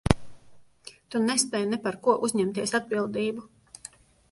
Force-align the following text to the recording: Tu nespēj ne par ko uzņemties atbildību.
Tu 1.15 1.21
nespēj 1.25 1.67
ne 1.75 1.79
par 1.85 1.99
ko 2.09 2.17
uzņemties 2.29 2.75
atbildību. 2.83 3.49